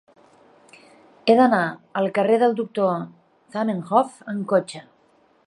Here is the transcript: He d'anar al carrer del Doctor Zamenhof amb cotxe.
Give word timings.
He 1.31 1.35
d'anar 1.39 1.59
al 2.01 2.09
carrer 2.15 2.41
del 2.45 2.57
Doctor 2.61 2.97
Zamenhof 3.59 4.19
amb 4.35 4.51
cotxe. 4.55 4.85